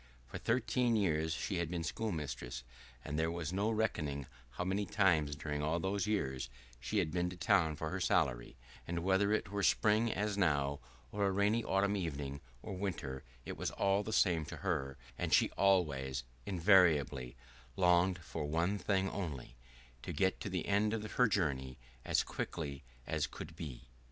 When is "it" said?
9.31-9.51, 13.45-13.57